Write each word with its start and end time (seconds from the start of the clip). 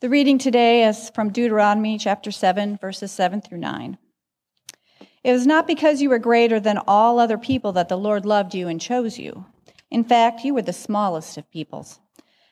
The 0.00 0.08
reading 0.08 0.38
today 0.38 0.84
is 0.84 1.10
from 1.10 1.32
Deuteronomy 1.32 1.98
chapter 1.98 2.30
7, 2.30 2.76
verses 2.76 3.10
7 3.10 3.40
through 3.40 3.58
9. 3.58 3.98
It 5.24 5.32
was 5.32 5.44
not 5.44 5.66
because 5.66 6.00
you 6.00 6.08
were 6.08 6.20
greater 6.20 6.60
than 6.60 6.78
all 6.86 7.18
other 7.18 7.36
people 7.36 7.72
that 7.72 7.88
the 7.88 7.98
Lord 7.98 8.24
loved 8.24 8.54
you 8.54 8.68
and 8.68 8.80
chose 8.80 9.18
you. 9.18 9.46
In 9.90 10.04
fact, 10.04 10.44
you 10.44 10.54
were 10.54 10.62
the 10.62 10.72
smallest 10.72 11.36
of 11.36 11.50
peoples. 11.50 11.98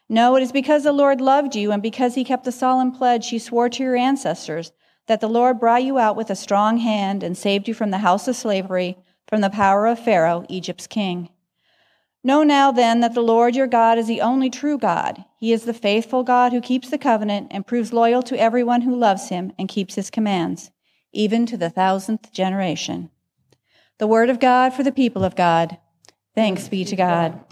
No, 0.09 0.35
it 0.35 0.43
is 0.43 0.51
because 0.51 0.83
the 0.83 0.93
Lord 0.93 1.21
loved 1.21 1.55
you 1.55 1.71
and 1.71 1.81
because 1.81 2.17
he 2.17 2.25
kept 2.25 2.43
the 2.43 2.51
solemn 2.51 2.91
pledge 2.91 3.29
he 3.29 3.39
swore 3.39 3.69
to 3.69 3.83
your 3.85 3.95
ancestors 3.95 4.73
that 5.07 5.21
the 5.21 5.29
Lord 5.29 5.61
brought 5.61 5.85
you 5.85 6.01
out 6.01 6.17
with 6.17 6.31
a 6.31 6.35
strong 6.35 6.79
hand 6.79 7.23
and 7.23 7.39
saved 7.39 7.69
you 7.69 7.75
from 7.75 7.93
the 7.93 7.99
house 7.99 8.27
of 8.27 8.35
slavery, 8.35 8.99
from 9.29 9.41
the 9.41 9.51
power 9.51 9.87
of 9.87 10.01
Pharaoh, 10.01 10.45
Egypt's 10.49 10.89
king. 10.89 11.29
Know 12.27 12.43
now 12.43 12.73
then 12.73 13.03
that 13.03 13.15
the 13.15 13.23
Lord 13.23 13.55
your 13.55 13.69
God 13.69 13.99
is 13.99 14.09
the 14.09 14.21
only 14.21 14.51
true 14.51 14.79
God. 14.79 15.25
He 15.39 15.53
is 15.53 15.63
the 15.63 15.73
faithful 15.73 16.25
God 16.25 16.53
who 16.53 16.61
keeps 16.61 16.91
the 16.91 16.99
covenant 16.99 17.47
and 17.53 17.65
proves 17.65 17.93
loyal 17.93 18.21
to 18.25 18.37
everyone 18.37 18.81
who 18.81 18.97
loves 18.97 19.29
him 19.29 19.53
and 19.57 19.69
keeps 19.69 19.95
his 19.95 20.11
commands, 20.11 20.73
even 21.13 21.47
to 21.47 21.57
the 21.57 21.71
thousandth 21.71 22.33
generation. 22.33 23.11
The 23.99 24.09
word 24.09 24.29
of 24.29 24.41
God 24.41 24.75
for 24.75 24.83
the 24.83 24.91
people 24.91 25.23
of 25.23 25.37
God. 25.37 25.79
Thanks 26.35 26.67
be 26.67 26.85
to 26.87 26.97
God. 26.97 27.45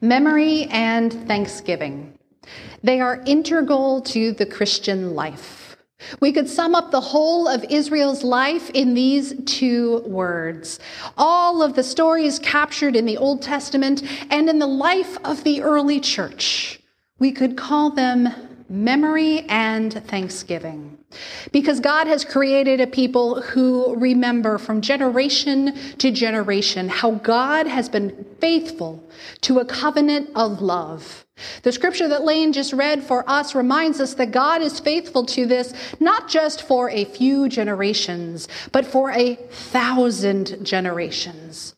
Memory 0.00 0.64
and 0.64 1.12
thanksgiving. 1.28 2.18
They 2.82 3.00
are 3.00 3.22
integral 3.24 4.00
to 4.00 4.32
the 4.32 4.46
Christian 4.46 5.14
life. 5.14 5.61
We 6.20 6.32
could 6.32 6.48
sum 6.48 6.74
up 6.74 6.90
the 6.90 7.00
whole 7.00 7.48
of 7.48 7.64
Israel's 7.64 8.22
life 8.22 8.70
in 8.70 8.94
these 8.94 9.34
two 9.44 10.00
words. 10.00 10.78
All 11.16 11.62
of 11.62 11.74
the 11.74 11.82
stories 11.82 12.38
captured 12.38 12.96
in 12.96 13.06
the 13.06 13.16
Old 13.16 13.42
Testament 13.42 14.02
and 14.30 14.48
in 14.48 14.58
the 14.58 14.66
life 14.66 15.18
of 15.24 15.44
the 15.44 15.62
early 15.62 16.00
church. 16.00 16.80
We 17.18 17.32
could 17.32 17.56
call 17.56 17.90
them 17.90 18.28
memory 18.68 19.40
and 19.48 19.92
thanksgiving. 19.92 20.98
Because 21.52 21.78
God 21.78 22.06
has 22.06 22.24
created 22.24 22.80
a 22.80 22.86
people 22.86 23.42
who 23.42 23.94
remember 23.96 24.56
from 24.56 24.80
generation 24.80 25.74
to 25.98 26.10
generation 26.10 26.88
how 26.88 27.12
God 27.12 27.66
has 27.66 27.88
been 27.88 28.24
faithful 28.40 29.04
to 29.42 29.58
a 29.58 29.64
covenant 29.64 30.30
of 30.34 30.62
love. 30.62 31.26
The 31.62 31.72
scripture 31.72 32.08
that 32.08 32.24
Lane 32.24 32.52
just 32.52 32.72
read 32.72 33.02
for 33.02 33.28
us 33.28 33.54
reminds 33.54 34.00
us 34.00 34.14
that 34.14 34.30
God 34.30 34.62
is 34.62 34.80
faithful 34.80 35.24
to 35.26 35.46
this 35.46 35.72
not 36.00 36.28
just 36.28 36.62
for 36.62 36.90
a 36.90 37.04
few 37.04 37.48
generations, 37.48 38.48
but 38.72 38.86
for 38.86 39.10
a 39.10 39.34
thousand 39.34 40.64
generations. 40.64 41.74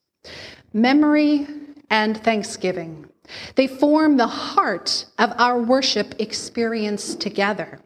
Memory 0.73 1.47
and 1.91 2.17
thanksgiving. 2.17 3.07
They 3.55 3.67
form 3.67 4.17
the 4.17 4.27
heart 4.27 5.07
of 5.19 5.33
our 5.39 5.61
worship 5.61 6.15
experience 6.19 7.15
together. 7.15 7.81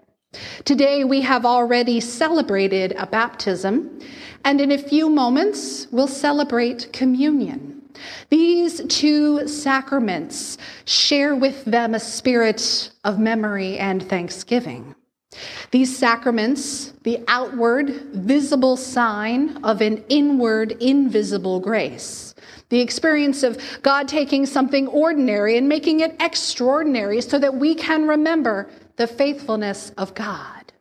Today, 0.65 1.05
we 1.05 1.23
have 1.23 1.47
already 1.47 2.01
celebrated 2.01 2.95
a 2.99 3.07
baptism, 3.07 4.01
and 4.45 4.61
in 4.61 4.73
a 4.73 4.79
few 4.79 5.09
moments, 5.09 5.87
we'll 5.91 6.07
celebrate 6.07 6.93
communion. 6.93 7.78
These 8.31 8.83
two 8.87 9.47
sacraments 9.49 10.59
share 10.85 11.35
with 11.35 11.65
them 11.65 11.95
a 11.95 12.01
spirit 12.01 12.91
of 13.05 13.19
memory 13.19 13.79
and 13.79 14.03
thanksgiving. 14.03 14.95
These 15.71 15.97
sacraments, 15.97 16.93
the 17.03 17.23
outward, 17.29 17.91
visible 18.13 18.77
sign 18.77 19.63
of 19.65 19.81
an 19.81 20.05
inward, 20.09 20.73
invisible 20.81 21.61
grace. 21.61 22.35
The 22.71 22.81
experience 22.81 23.43
of 23.43 23.59
God 23.83 24.09
taking 24.09 24.47
something 24.47 24.89
ordinary 24.89 25.57
and 25.57 25.69
making 25.69 26.01
it 26.01 26.17
extraordinary 26.21 27.21
so 27.21 27.39
that 27.39 27.55
we 27.55 27.75
can 27.75 28.07
remember 28.07 28.69
the 28.97 29.07
faithfulness 29.07 29.91
of 29.97 30.15
God. 30.15 30.73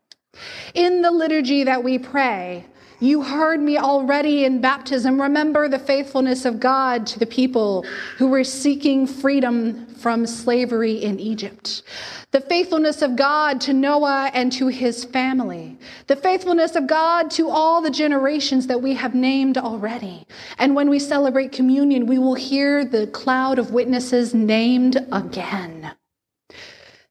In 0.74 1.02
the 1.02 1.12
liturgy 1.12 1.64
that 1.64 1.84
we 1.84 1.98
pray, 1.98 2.66
you 3.00 3.22
heard 3.22 3.60
me 3.60 3.78
already 3.78 4.46
in 4.46 4.60
baptism. 4.60 5.22
Remember 5.22 5.68
the 5.68 5.80
faithfulness 5.80 6.46
of 6.46 6.60
God 6.60 7.06
to 7.08 7.20
the 7.20 7.26
people 7.26 7.86
who 8.18 8.28
were 8.28 8.44
seeking 8.44 9.06
freedom 9.06 9.86
from 9.96 10.26
slavery 10.26 11.04
in 11.04 11.20
Egypt. 11.20 11.84
The 12.32 12.42
faithfulness 12.42 13.02
of 13.02 13.16
God 13.16 13.62
to 13.62 13.74
Noah 13.74 14.32
and 14.34 14.52
to 14.54 14.68
his 14.68 15.04
family. 15.06 15.78
The 16.08 16.16
faithfulness 16.16 16.76
of 16.76 16.88
God 16.88 17.32
to 17.32 17.50
all 17.50 17.82
the 17.82 17.92
generations 17.92 18.68
that 18.68 18.82
we 18.82 18.94
have 18.96 19.16
named 19.16 19.58
already. 19.58 20.26
And 20.58 20.76
when 20.76 20.90
we 20.90 21.00
celebrate 21.00 21.52
communion, 21.52 22.06
we 22.06 22.18
will 22.18 22.36
hear 22.36 22.84
the 22.84 23.08
cloud 23.08 23.60
of 23.60 23.72
witnesses 23.72 24.34
named 24.34 24.98
again. 25.12 25.92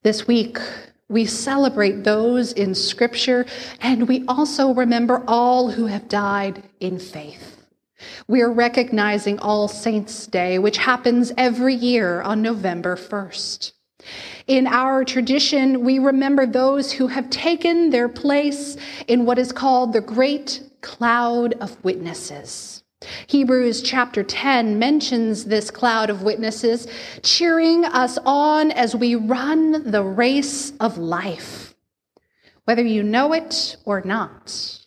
This 0.03 0.27
week, 0.27 0.59
we 1.09 1.25
celebrate 1.25 2.05
those 2.05 2.53
in 2.53 2.75
Scripture, 2.75 3.47
and 3.81 4.09
we 4.09 4.25
also 4.27 4.75
remember 4.75 5.23
all 5.27 5.71
who 5.71 5.87
have 5.87 6.09
died 6.09 6.63
in 6.81 6.99
faith. 6.99 7.65
We 8.29 8.43
are 8.43 8.53
recognizing 8.53 9.39
All 9.39 9.69
Saints' 9.69 10.27
Day, 10.27 10.59
which 10.59 10.79
happens 10.79 11.33
every 11.37 11.75
year 11.75 12.23
on 12.23 12.43
November 12.43 12.97
1st. 12.97 13.73
In 14.47 14.67
our 14.67 15.05
tradition, 15.05 15.85
we 15.85 15.99
remember 15.99 16.47
those 16.47 16.93
who 16.93 17.09
have 17.09 17.31
taken 17.31 17.91
their 17.91 18.09
place 18.09 18.77
in 19.09 19.25
what 19.27 19.39
is 19.39 19.53
called 19.53 19.93
the 19.93 20.01
Great 20.01 20.61
Cloud 20.81 21.55
of 21.55 21.83
Witnesses. 21.85 22.76
Hebrews 23.29 23.83
chapter 23.83 24.23
10 24.23 24.79
mentions 24.79 25.47
this 25.47 25.71
cloud 25.71 26.11
of 26.11 26.23
witnesses, 26.23 26.87
cheering 27.25 27.85
us 27.85 28.19
on 28.25 28.71
as 28.71 28.95
we 28.95 29.17
run 29.17 29.91
the 29.91 30.05
race 30.05 30.73
of 30.79 30.97
life. 30.97 31.75
Whether 32.67 32.83
you 32.83 33.03
know 33.03 33.33
it 33.33 33.77
or 33.85 34.01
not, 34.03 34.79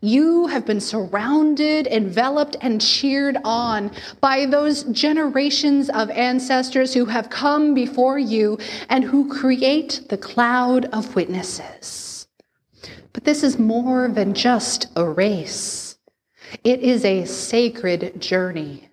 you 0.00 0.46
have 0.46 0.64
been 0.64 0.80
surrounded, 0.80 1.86
enveloped, 1.86 2.56
and 2.62 2.80
cheered 2.80 3.36
on 3.44 3.90
by 4.22 4.46
those 4.46 4.84
generations 4.84 5.90
of 5.90 6.08
ancestors 6.10 6.94
who 6.94 7.04
have 7.04 7.28
come 7.28 7.74
before 7.74 8.18
you 8.18 8.58
and 8.88 9.04
who 9.04 9.28
create 9.28 10.06
the 10.08 10.18
cloud 10.18 10.86
of 10.86 11.14
witnesses. 11.14 12.26
But 13.12 13.24
this 13.24 13.42
is 13.42 13.58
more 13.58 14.08
than 14.08 14.32
just 14.32 14.86
a 14.96 15.06
race. 15.06 15.81
It 16.64 16.80
is 16.80 17.04
a 17.04 17.24
sacred 17.24 18.20
journey. 18.20 18.88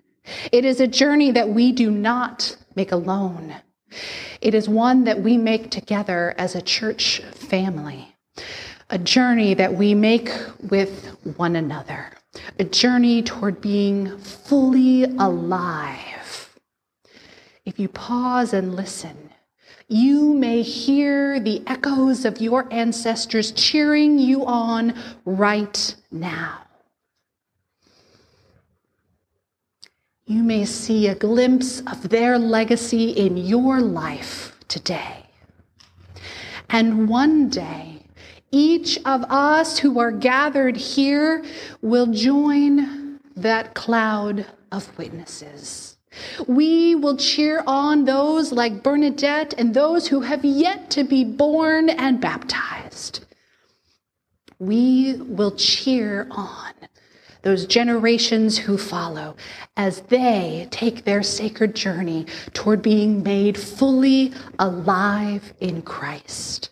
It 0.52 0.64
is 0.64 0.80
a 0.80 0.86
journey 0.86 1.30
that 1.32 1.48
we 1.48 1.72
do 1.72 1.90
not 1.90 2.56
make 2.74 2.92
alone. 2.92 3.56
It 4.40 4.54
is 4.54 4.68
one 4.68 5.04
that 5.04 5.20
we 5.20 5.36
make 5.36 5.70
together 5.70 6.34
as 6.38 6.54
a 6.54 6.62
church 6.62 7.20
family, 7.34 8.14
a 8.88 8.98
journey 8.98 9.54
that 9.54 9.74
we 9.74 9.94
make 9.94 10.30
with 10.70 11.16
one 11.36 11.56
another, 11.56 12.12
a 12.58 12.64
journey 12.64 13.22
toward 13.22 13.60
being 13.60 14.16
fully 14.18 15.04
alive. 15.04 16.56
If 17.64 17.78
you 17.78 17.88
pause 17.88 18.52
and 18.52 18.74
listen, 18.74 19.30
you 19.88 20.32
may 20.34 20.62
hear 20.62 21.40
the 21.40 21.62
echoes 21.66 22.24
of 22.24 22.40
your 22.40 22.72
ancestors 22.72 23.50
cheering 23.52 24.18
you 24.18 24.46
on 24.46 24.94
right 25.24 25.94
now. 26.10 26.60
You 30.30 30.44
may 30.44 30.64
see 30.64 31.08
a 31.08 31.14
glimpse 31.16 31.80
of 31.88 32.08
their 32.08 32.38
legacy 32.38 33.10
in 33.10 33.36
your 33.36 33.80
life 33.80 34.56
today. 34.68 35.26
And 36.68 37.08
one 37.08 37.48
day, 37.48 38.06
each 38.52 38.96
of 39.04 39.24
us 39.24 39.76
who 39.76 39.98
are 39.98 40.12
gathered 40.12 40.76
here 40.76 41.44
will 41.82 42.06
join 42.06 43.18
that 43.34 43.74
cloud 43.74 44.46
of 44.70 44.96
witnesses. 44.96 45.96
We 46.46 46.94
will 46.94 47.16
cheer 47.16 47.64
on 47.66 48.04
those 48.04 48.52
like 48.52 48.84
Bernadette 48.84 49.54
and 49.58 49.74
those 49.74 50.06
who 50.06 50.20
have 50.20 50.44
yet 50.44 50.90
to 50.90 51.02
be 51.02 51.24
born 51.24 51.90
and 51.90 52.20
baptized. 52.20 53.24
We 54.60 55.16
will 55.16 55.56
cheer 55.56 56.28
on 56.30 56.72
those 57.42 57.66
generations 57.66 58.58
who 58.58 58.76
follow, 58.76 59.36
as 59.76 60.02
they 60.02 60.68
take 60.70 61.04
their 61.04 61.22
sacred 61.22 61.74
journey 61.74 62.26
toward 62.52 62.82
being 62.82 63.22
made 63.22 63.58
fully 63.58 64.32
alive 64.58 65.52
in 65.60 65.82
Christ. 65.82 66.70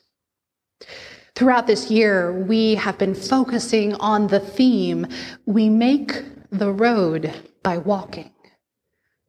Throughout 1.35 1.67
this 1.67 1.91
year, 1.91 2.33
we 2.33 2.75
have 2.75 2.99
been 2.99 3.15
focusing 3.15 3.95
on 3.95 4.27
the 4.27 4.41
theme 4.41 5.07
we 5.47 5.69
make 5.69 6.25
the 6.51 6.73
road 6.73 7.33
by 7.63 7.79
walking. 7.79 8.33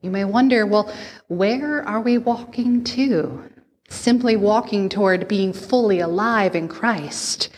You 0.01 0.09
may 0.09 0.25
wonder, 0.25 0.65
well, 0.65 0.92
where 1.27 1.88
are 1.88 2.01
we 2.01 2.18
walking 2.18 2.83
to? 2.85 3.44
Simply 3.89 4.35
walking 4.35 4.88
toward 4.89 5.27
being 5.27 5.51
fully 5.51 6.00
alive 6.00 6.56
in 6.56 6.68
Christ 6.68 7.50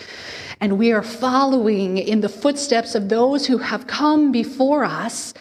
and 0.62 0.78
we 0.78 0.92
are 0.92 1.02
following 1.02 1.98
in 1.98 2.22
the 2.22 2.30
footsteps 2.30 2.94
of 2.94 3.10
those 3.10 3.48
who 3.48 3.58
have 3.58 3.88
come 3.88 4.32
before 4.32 4.86
us, 4.86 5.34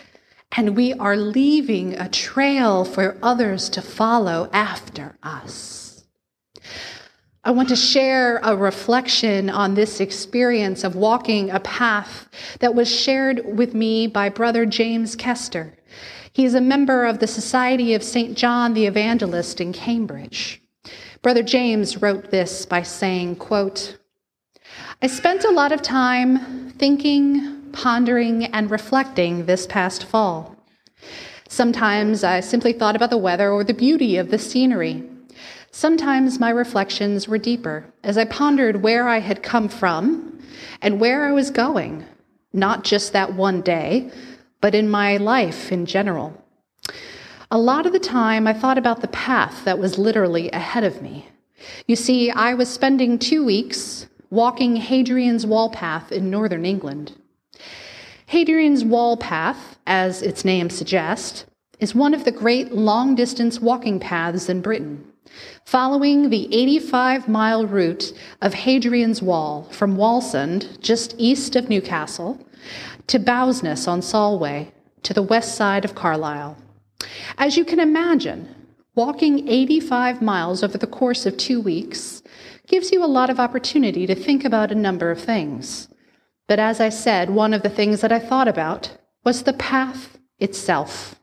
and 0.57 0.75
we 0.75 0.95
are 0.95 1.17
leaving 1.17 1.95
a 1.95 2.09
trail 2.09 2.87
for 2.87 3.19
others 3.23 3.69
to 3.69 3.83
follow 3.83 4.49
after 4.55 5.19
us. 5.23 6.05
I 7.45 7.51
want 7.51 7.69
to 7.69 7.77
share 7.77 8.39
a 8.39 8.57
reflection 8.57 9.51
on 9.51 9.75
this 9.75 10.01
experience 10.01 10.85
of 10.85 10.97
walking 10.97 11.51
a 11.51 11.61
path 11.61 12.29
that 12.61 12.75
was 12.75 12.91
shared 12.91 13.43
with 13.45 13.75
me 13.75 14.07
by 14.07 14.31
Brother 14.31 14.65
James 14.65 15.17
Koester. 15.17 15.73
He 16.33 16.47
is 16.47 16.55
a 16.55 16.61
member 16.61 17.05
of 17.05 17.19
the 17.19 17.27
Society 17.27 17.93
of 17.93 18.03
St. 18.03 18.37
John 18.37 18.73
the 18.73 18.87
Evangelist 18.87 19.61
in 19.61 19.75
Cambridge. 19.75 20.63
Brother 21.21 21.43
James 21.43 22.01
wrote 22.01 22.31
this 22.31 22.65
by 22.65 22.83
saying, 22.83 23.37
quote, 23.37 23.99
I 25.03 25.07
spent 25.07 25.45
a 25.45 25.51
lot 25.51 25.73
of 25.73 25.81
time 25.81 26.73
thinking, 26.73 27.71
pondering, 27.73 28.45
and 28.45 28.71
reflecting 28.71 29.47
this 29.47 29.67
past 29.67 30.05
fall. 30.05 30.55
Sometimes 31.49 32.23
I 32.23 32.41
simply 32.41 32.75
thought 32.75 32.97
about 32.97 33.09
the 33.09 33.17
weather 33.17 33.51
or 33.51 33.65
the 33.65 33.73
beauty 33.73 34.19
of 34.19 34.31
the 34.31 34.39
scenery. 34.39 35.03
Sometimes 35.71 36.39
my 36.39 36.51
reflections 36.51 37.27
were 37.27 37.39
deeper 37.39 37.87
as 38.05 38.19
I 38.19 38.27
pondered 38.27 38.83
where 38.83 39.09
I 39.09 39.21
had 39.21 39.43
come 39.43 39.71
from 39.71 40.39
and 40.83 41.01
where 41.01 41.25
I 41.25 41.33
was 41.33 41.51
going, 41.51 42.05
not 42.53 42.85
just 42.85 43.15
that 43.15 43.33
one 43.33 43.63
day, 43.63 44.11
but 44.61 44.75
in 44.75 44.91
my 44.91 45.17
life 45.17 45.73
in 45.73 45.87
general. 45.87 46.45
A 47.51 47.59
lot 47.59 47.87
of 47.87 47.95
the 47.95 48.01
time, 48.01 48.47
I 48.47 48.53
thought 48.53 48.77
about 48.77 49.01
the 49.01 49.09
path 49.09 49.65
that 49.65 49.79
was 49.79 49.97
literally 49.97 50.51
ahead 50.51 50.85
of 50.85 51.01
me. 51.01 51.27
You 51.87 51.97
see, 51.97 52.31
I 52.31 52.53
was 52.53 52.69
spending 52.69 53.19
two 53.19 53.43
weeks 53.43 54.07
walking 54.31 54.77
Hadrian's 54.77 55.45
Wall 55.45 55.71
Path 55.71 56.13
in 56.13 56.31
northern 56.31 56.65
England. 56.65 57.13
Hadrian's 58.27 58.85
Wall 58.85 59.17
Path, 59.17 59.77
as 59.89 60.23
its 60.23 60.45
name 60.45 60.71
suggests, 60.71 61.47
is 61.81 61.97
one 61.97 62.15
of 62.15 62.25
the 62.25 62.31
great 62.31 62.73
long 62.73 63.17
distance 63.17 63.59
walking 63.59 63.99
paths 63.99 64.49
in 64.49 64.61
Britain, 64.61 65.05
following 65.65 66.31
the 66.31 66.47
85 66.55 67.29
mile 67.29 67.67
route 67.67 68.13
of 68.41 68.55
Hadrian's 68.55 69.21
Wall 69.21 69.65
from 69.73 69.97
Wallsend, 69.97 70.79
just 70.81 71.15
east 71.19 71.57
of 71.57 71.69
Newcastle, 71.69 72.39
to 73.09 73.19
Bowness 73.19 73.89
on 73.89 74.01
Solway, 74.01 74.71
to 75.03 75.13
the 75.13 75.23
west 75.23 75.57
side 75.57 75.85
of 75.85 75.97
Carlisle. 75.97 76.57
As 77.37 77.57
you 77.57 77.65
can 77.65 77.81
imagine, 77.81 78.55
walking 78.95 79.49
85 79.49 80.23
miles 80.23 80.63
over 80.63 80.79
the 80.79 80.87
course 80.87 81.27
of 81.27 81.37
two 81.37 81.61
weeks 81.61 82.20
gives 82.71 82.93
you 82.93 83.05
a 83.05 83.17
lot 83.19 83.31
of 83.31 83.41
opportunity 83.41 84.07
to 84.07 84.15
think 84.15 84.45
about 84.45 84.71
a 84.71 84.77
number 84.77 85.11
of 85.11 85.21
things. 85.21 85.89
But 86.47 86.61
as 86.61 86.81
I 86.81 86.89
said, 86.89 87.29
one 87.29 87.53
of 87.53 87.63
the 87.63 87.69
things 87.69 88.01
that 88.01 88.13
I 88.13 88.21
thought 88.21 88.47
about 88.47 88.97
was 89.25 89.43
the 89.43 89.53
path 89.53 90.19
itself. 90.39 91.17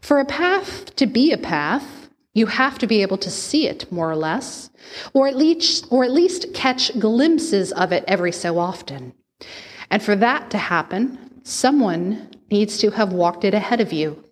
For 0.00 0.18
a 0.18 0.24
path 0.24 0.96
to 0.96 1.06
be 1.06 1.30
a 1.30 1.38
path, 1.38 2.10
you 2.34 2.46
have 2.46 2.76
to 2.80 2.88
be 2.88 3.02
able 3.02 3.18
to 3.18 3.30
see 3.30 3.68
it 3.68 3.90
more 3.90 4.10
or 4.10 4.16
less, 4.16 4.68
or 5.14 5.28
at 5.28 5.36
least, 5.36 5.86
or 5.90 6.04
at 6.04 6.10
least 6.10 6.52
catch 6.52 6.98
glimpses 6.98 7.72
of 7.72 7.92
it 7.92 8.04
every 8.08 8.32
so 8.32 8.58
often. 8.58 9.12
And 9.90 10.02
for 10.02 10.16
that 10.16 10.50
to 10.50 10.58
happen, 10.58 11.40
someone 11.44 12.30
needs 12.50 12.78
to 12.78 12.90
have 12.90 13.12
walked 13.12 13.44
it 13.44 13.54
ahead 13.54 13.80
of 13.80 13.92
you. 13.92 14.24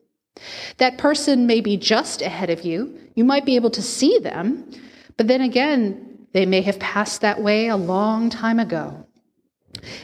That 0.78 0.98
person 0.98 1.46
may 1.46 1.60
be 1.60 1.76
just 1.76 2.20
ahead 2.20 2.50
of 2.50 2.64
you. 2.64 2.98
You 3.14 3.22
might 3.22 3.46
be 3.46 3.54
able 3.54 3.70
to 3.70 3.82
see 3.82 4.18
them, 4.18 4.68
but 5.16 5.28
then 5.28 5.40
again, 5.40 6.26
they 6.32 6.46
may 6.46 6.62
have 6.62 6.78
passed 6.78 7.20
that 7.20 7.40
way 7.40 7.68
a 7.68 7.76
long 7.76 8.30
time 8.30 8.58
ago. 8.58 9.06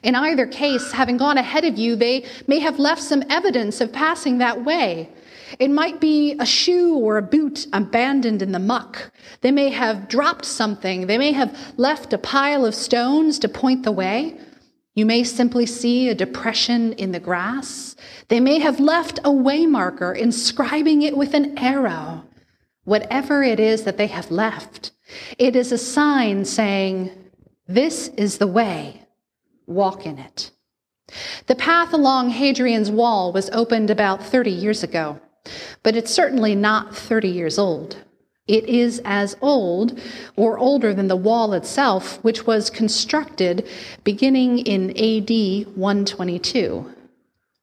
In 0.02 0.14
either 0.14 0.46
case, 0.46 0.92
having 0.92 1.16
gone 1.16 1.38
ahead 1.38 1.64
of 1.64 1.78
you, 1.78 1.96
they 1.96 2.24
may 2.46 2.58
have 2.58 2.78
left 2.78 3.02
some 3.02 3.24
evidence 3.28 3.80
of 3.80 3.92
passing 3.92 4.38
that 4.38 4.64
way. 4.64 5.10
It 5.58 5.70
might 5.70 6.00
be 6.00 6.36
a 6.38 6.46
shoe 6.46 6.94
or 6.94 7.16
a 7.16 7.22
boot 7.22 7.66
abandoned 7.72 8.42
in 8.42 8.52
the 8.52 8.58
muck. 8.58 9.10
They 9.40 9.50
may 9.50 9.70
have 9.70 10.08
dropped 10.08 10.44
something. 10.44 11.06
They 11.06 11.18
may 11.18 11.32
have 11.32 11.74
left 11.76 12.12
a 12.12 12.18
pile 12.18 12.64
of 12.64 12.74
stones 12.74 13.38
to 13.40 13.48
point 13.48 13.82
the 13.82 13.92
way. 13.92 14.38
You 14.94 15.06
may 15.06 15.24
simply 15.24 15.66
see 15.66 16.08
a 16.08 16.14
depression 16.14 16.92
in 16.94 17.12
the 17.12 17.20
grass. 17.20 17.96
They 18.28 18.40
may 18.40 18.58
have 18.58 18.80
left 18.80 19.18
a 19.20 19.30
waymarker, 19.30 20.16
inscribing 20.16 21.02
it 21.02 21.16
with 21.16 21.34
an 21.34 21.58
arrow. 21.58 22.24
Whatever 22.90 23.44
it 23.44 23.60
is 23.60 23.84
that 23.84 23.98
they 23.98 24.08
have 24.08 24.32
left, 24.32 24.90
it 25.38 25.54
is 25.54 25.70
a 25.70 25.78
sign 25.78 26.44
saying, 26.44 27.12
This 27.68 28.08
is 28.16 28.38
the 28.38 28.48
way, 28.48 29.02
walk 29.68 30.06
in 30.06 30.18
it. 30.18 30.50
The 31.46 31.54
path 31.54 31.92
along 31.92 32.30
Hadrian's 32.30 32.90
Wall 32.90 33.32
was 33.32 33.48
opened 33.50 33.90
about 33.90 34.24
30 34.24 34.50
years 34.50 34.82
ago, 34.82 35.20
but 35.84 35.94
it's 35.94 36.12
certainly 36.12 36.56
not 36.56 36.96
30 36.96 37.28
years 37.28 37.60
old. 37.60 37.96
It 38.48 38.64
is 38.64 39.00
as 39.04 39.36
old 39.40 39.96
or 40.34 40.58
older 40.58 40.92
than 40.92 41.06
the 41.06 41.14
wall 41.14 41.52
itself, 41.52 42.18
which 42.24 42.44
was 42.44 42.70
constructed 42.70 43.68
beginning 44.02 44.58
in 44.58 44.90
AD 44.98 45.30
122. 45.76 46.92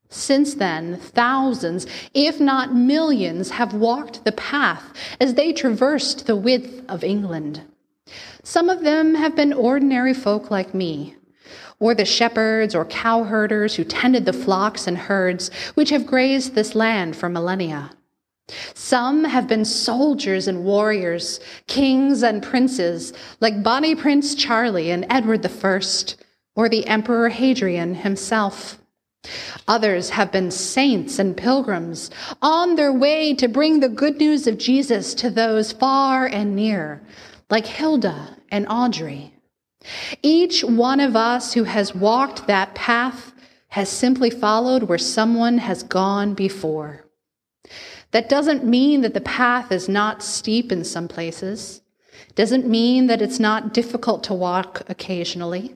Since 0.10 0.56
then, 0.56 0.98
thousands, 0.98 1.86
if 2.14 2.40
not 2.40 2.74
millions, 2.74 3.52
have 3.52 3.74
walked 3.74 4.24
the 4.24 4.32
path 4.32 4.94
as 5.20 5.34
they 5.34 5.52
traversed 5.52 6.28
the 6.28 6.36
width 6.36 6.82
of 6.90 7.04
England. 7.04 7.62
Some 8.44 8.70
of 8.70 8.84
them 8.84 9.16
have 9.16 9.36
been 9.36 9.52
ordinary 9.52 10.14
folk 10.14 10.50
like 10.50 10.74
me, 10.74 11.16
or 11.80 11.94
the 11.94 12.06
shepherds 12.06 12.74
or 12.74 12.86
cowherders 12.86 13.76
who 13.76 13.84
tended 13.84 14.26
the 14.26 14.34
flocks 14.34 14.88
and 14.88 14.98
herds 14.98 15.52
which 15.76 15.90
have 15.90 16.06
grazed 16.06 16.56
this 16.56 16.74
land 16.74 17.16
for 17.16 17.28
millennia. 17.28 17.92
Some 18.74 19.26
have 19.26 19.48
been 19.48 19.66
soldiers 19.66 20.48
and 20.48 20.64
warriors, 20.64 21.42
kings 21.68 22.24
and 22.24 22.42
princes, 22.42 23.12
like 23.42 23.62
Bonnie 23.62 23.96
Prince 23.96 24.36
Charlie 24.36 24.90
and 24.90 25.06
Edward 25.10 25.46
I, 25.46 25.82
or 26.56 26.70
the 26.70 26.88
Emperor 26.88 27.28
Hadrian 27.28 27.96
himself. 27.96 28.80
Others 29.68 30.12
have 30.12 30.32
been 30.32 30.52
saints 30.52 31.20
and 31.20 31.36
pilgrims 31.36 32.10
on 32.42 32.76
their 32.76 32.94
way 32.94 33.34
to 33.36 33.48
bring 33.48 33.80
the 33.80 33.90
good 33.90 34.18
news 34.18 34.48
of 34.48 34.58
Jesus 34.58 35.14
to 35.16 35.30
those 35.30 35.74
far 35.74 36.26
and 36.26 36.56
near, 36.56 37.02
like 37.50 37.66
Hilda 37.66 38.38
and 38.50 38.66
Audrey. 38.70 39.34
Each 40.22 40.64
one 40.64 41.00
of 41.00 41.16
us 41.16 41.54
who 41.54 41.66
has 41.66 41.94
walked 41.94 42.48
that 42.48 42.76
path 42.76 43.34
has 43.70 43.90
simply 43.90 44.30
followed 44.30 44.84
where 44.84 44.98
someone 44.98 45.58
has 45.58 45.84
gone 45.84 46.34
before. 46.34 47.06
That 48.12 48.30
doesn't 48.30 48.64
mean 48.64 49.02
that 49.02 49.14
the 49.14 49.22
path 49.22 49.72
is 49.72 49.90
not 49.90 50.24
steep 50.24 50.72
in 50.72 50.86
some 50.86 51.10
places. 51.10 51.82
Doesn't 52.36 52.68
mean 52.68 53.08
that 53.08 53.22
it's 53.22 53.40
not 53.40 53.74
difficult 53.74 54.24
to 54.26 54.34
walk 54.34 54.84
occasionally. 54.88 55.76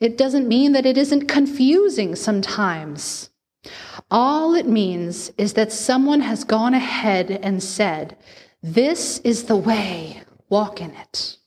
It 0.00 0.18
doesn't 0.18 0.48
mean 0.48 0.72
that 0.72 0.86
it 0.86 0.98
isn't 0.98 1.28
confusing 1.28 2.16
sometimes. 2.16 3.30
All 4.10 4.54
it 4.54 4.66
means 4.66 5.32
is 5.38 5.54
that 5.54 5.72
someone 5.72 6.20
has 6.20 6.44
gone 6.44 6.74
ahead 6.74 7.30
and 7.30 7.62
said, 7.62 8.16
This 8.62 9.18
is 9.20 9.44
the 9.44 9.56
way, 9.56 10.22
walk 10.48 10.80
in 10.80 10.90
it. 10.90 11.38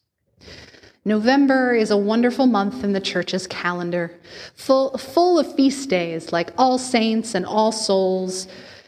November 1.06 1.74
is 1.74 1.90
a 1.90 1.96
wonderful 1.96 2.48
month 2.48 2.84
in 2.84 2.92
the 2.92 3.00
church's 3.00 3.48
calendar, 3.48 4.20
full, 4.56 4.98
full 4.98 5.40
of 5.40 5.56
feast 5.56 5.90
days 5.90 6.34
like 6.34 6.52
All 6.58 6.78
Saints 6.78 7.34
and 7.34 7.46
All 7.46 7.72
Souls, 7.72 8.48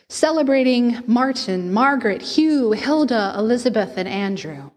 celebrating 0.09 1.01
Martin, 1.07 1.71
Margaret, 1.71 2.21
Hugh, 2.21 2.71
Hilda, 2.71 3.35
Elizabeth, 3.37 3.93
and 3.95 4.09
Andrew. 4.09 4.71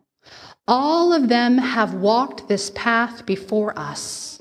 All 0.68 1.12
of 1.12 1.28
them 1.28 1.58
have 1.58 1.94
walked 1.94 2.46
this 2.46 2.70
path 2.70 3.26
before 3.26 3.76
us. 3.76 4.31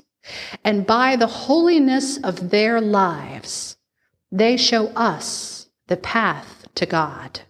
And 0.64 0.86
by 0.86 1.16
the 1.16 1.26
holiness 1.26 2.18
of 2.18 2.50
their 2.50 2.80
lives, 2.80 3.76
they 4.30 4.56
show 4.56 4.88
us 4.88 5.68
the 5.88 5.96
path 5.96 6.66
to 6.76 6.86
God. 6.86 7.40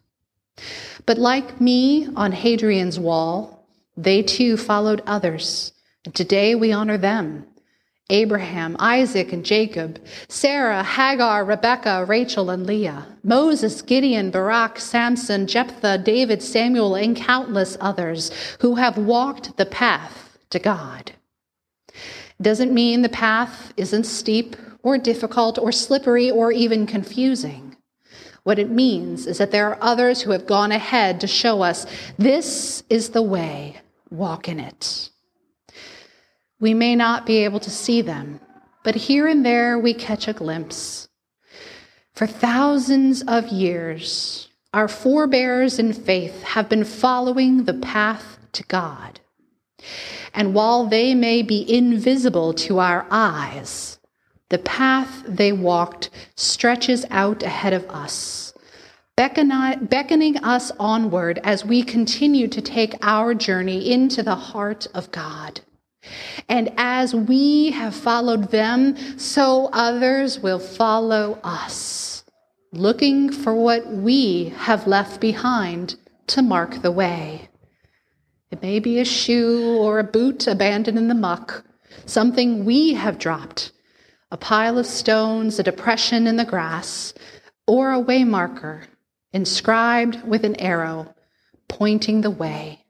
But 1.06 1.18
like 1.18 1.60
me 1.60 2.08
on 2.16 2.32
Hadrian's 2.32 2.98
wall, 2.98 3.66
they 3.96 4.22
too 4.22 4.56
followed 4.56 5.02
others. 5.06 5.72
And 6.04 6.14
today 6.14 6.54
we 6.54 6.72
honor 6.72 6.98
them 6.98 7.46
Abraham, 8.10 8.76
Isaac, 8.78 9.32
and 9.32 9.44
Jacob, 9.44 9.98
Sarah, 10.28 10.82
Hagar, 10.82 11.44
Rebekah, 11.44 12.04
Rachel, 12.06 12.50
and 12.50 12.66
Leah, 12.66 13.06
Moses, 13.22 13.80
Gideon, 13.80 14.30
Barak, 14.30 14.78
Samson, 14.78 15.46
Jephthah, 15.46 15.98
David, 15.98 16.42
Samuel, 16.42 16.94
and 16.94 17.16
countless 17.16 17.76
others 17.80 18.30
who 18.60 18.74
have 18.74 18.98
walked 18.98 19.56
the 19.56 19.66
path 19.66 20.38
to 20.50 20.58
God. 20.58 21.12
Doesn't 22.42 22.74
mean 22.74 23.02
the 23.02 23.08
path 23.08 23.72
isn't 23.76 24.04
steep 24.04 24.56
or 24.82 24.98
difficult 24.98 25.58
or 25.58 25.70
slippery 25.70 26.30
or 26.30 26.50
even 26.50 26.86
confusing. 26.86 27.76
What 28.42 28.58
it 28.58 28.68
means 28.68 29.28
is 29.28 29.38
that 29.38 29.52
there 29.52 29.68
are 29.68 29.78
others 29.80 30.20
who 30.20 30.32
have 30.32 30.46
gone 30.46 30.72
ahead 30.72 31.20
to 31.20 31.28
show 31.28 31.62
us 31.62 31.86
this 32.18 32.82
is 32.90 33.10
the 33.10 33.22
way, 33.22 33.80
walk 34.10 34.48
in 34.48 34.58
it. 34.58 35.10
We 36.58 36.74
may 36.74 36.96
not 36.96 37.26
be 37.26 37.44
able 37.44 37.60
to 37.60 37.70
see 37.70 38.02
them, 38.02 38.40
but 38.82 38.96
here 38.96 39.28
and 39.28 39.46
there 39.46 39.78
we 39.78 39.94
catch 39.94 40.26
a 40.26 40.32
glimpse. 40.32 41.08
For 42.14 42.26
thousands 42.26 43.22
of 43.22 43.48
years, 43.48 44.48
our 44.74 44.88
forebears 44.88 45.78
in 45.78 45.92
faith 45.92 46.42
have 46.42 46.68
been 46.68 46.84
following 46.84 47.64
the 47.64 47.74
path 47.74 48.38
to 48.52 48.64
God. 48.64 49.20
And 50.34 50.54
while 50.54 50.86
they 50.86 51.14
may 51.14 51.42
be 51.42 51.70
invisible 51.72 52.54
to 52.54 52.78
our 52.78 53.06
eyes, 53.10 53.98
the 54.48 54.58
path 54.58 55.22
they 55.26 55.52
walked 55.52 56.10
stretches 56.36 57.06
out 57.10 57.42
ahead 57.42 57.72
of 57.72 57.88
us, 57.88 58.52
beckoning 59.16 60.36
us 60.38 60.70
onward 60.78 61.40
as 61.44 61.64
we 61.64 61.82
continue 61.82 62.48
to 62.48 62.60
take 62.60 62.94
our 63.02 63.34
journey 63.34 63.90
into 63.90 64.22
the 64.22 64.34
heart 64.34 64.86
of 64.94 65.10
God. 65.10 65.60
And 66.48 66.72
as 66.76 67.14
we 67.14 67.70
have 67.70 67.94
followed 67.94 68.50
them, 68.50 69.18
so 69.18 69.70
others 69.72 70.40
will 70.40 70.58
follow 70.58 71.38
us, 71.44 72.24
looking 72.72 73.30
for 73.30 73.54
what 73.54 73.86
we 73.86 74.52
have 74.56 74.86
left 74.86 75.20
behind 75.20 75.94
to 76.26 76.42
mark 76.42 76.82
the 76.82 76.90
way. 76.90 77.48
It 78.52 78.60
may 78.60 78.80
be 78.80 79.00
a 79.00 79.04
shoe 79.06 79.78
or 79.78 79.98
a 79.98 80.04
boot 80.04 80.46
abandoned 80.46 80.98
in 80.98 81.08
the 81.08 81.14
muck, 81.14 81.64
something 82.04 82.66
we 82.66 82.92
have 82.92 83.18
dropped, 83.18 83.72
a 84.30 84.36
pile 84.36 84.76
of 84.78 84.84
stones, 84.84 85.58
a 85.58 85.62
depression 85.62 86.26
in 86.26 86.36
the 86.36 86.44
grass, 86.44 87.14
or 87.66 87.92
a 87.92 88.02
waymarker 88.02 88.84
inscribed 89.32 90.22
with 90.28 90.44
an 90.44 90.60
arrow 90.60 91.14
pointing 91.66 92.20
the 92.20 92.30
way. 92.30 92.84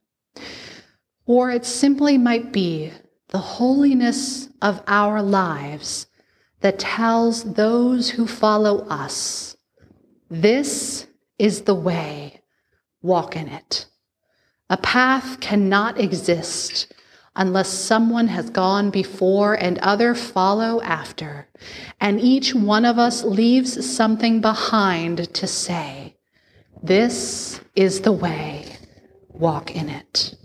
Or 1.26 1.52
it 1.52 1.64
simply 1.64 2.19
might 2.19 2.52
be 2.52 2.90
the 3.28 3.38
holiness 3.38 4.49
of 4.61 4.83
our 4.88 5.23
lives 5.23 6.09
that 6.61 6.81
tells 6.81 7.54
those 7.54 8.11
who 8.11 8.26
follow 8.26 8.81
us 8.88 9.57
this 10.28 11.07
is 11.38 11.62
the 11.62 11.75
way, 11.75 12.40
walk 13.00 13.37
in 13.37 13.47
it. 13.47 13.87
A 14.73 14.79
path 14.79 15.38
cannot 15.41 16.00
exist 16.00 16.95
unless 17.37 17.69
someone 17.69 18.29
has 18.29 18.49
gone 18.49 18.88
before 18.88 19.52
and 19.52 19.79
other 19.81 20.14
follow 20.14 20.81
after, 20.81 21.47
and 22.00 22.19
each 22.19 22.55
one 22.55 22.87
of 22.87 22.99
us 22.99 23.23
leaves 23.23 23.85
something 23.85 24.41
behind 24.41 25.35
to 25.35 25.47
say, 25.47 26.17
This 26.83 27.61
is 27.76 28.00
the 28.00 28.12
way, 28.12 28.79
walk 29.29 29.76
in 29.76 29.91
it. 29.91 30.37